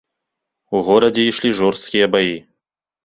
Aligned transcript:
У 0.79 0.81
горадзе 0.87 1.23
ішлі 1.33 1.51
жорсткія 1.63 2.05
баі. 2.17 2.35